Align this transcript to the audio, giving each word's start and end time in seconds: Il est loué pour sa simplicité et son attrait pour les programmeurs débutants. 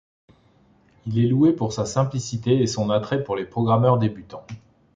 Il 1.05 1.19
est 1.19 1.27
loué 1.27 1.53
pour 1.53 1.73
sa 1.73 1.85
simplicité 1.85 2.59
et 2.59 2.65
son 2.65 2.89
attrait 2.89 3.23
pour 3.23 3.35
les 3.35 3.45
programmeurs 3.45 3.99
débutants. 3.99 4.47